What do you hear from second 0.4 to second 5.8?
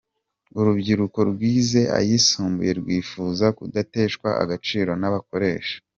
Urubyiruko rwize ayisumbuye rwifuza kudateshwa agaciro n’abakoresha.